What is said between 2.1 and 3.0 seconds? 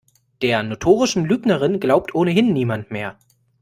ohnehin niemand